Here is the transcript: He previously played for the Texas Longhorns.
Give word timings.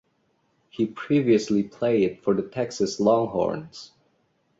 He 0.71 0.87
previously 0.87 1.61
played 1.61 2.23
for 2.23 2.33
the 2.33 2.41
Texas 2.41 2.99
Longhorns. 2.99 3.91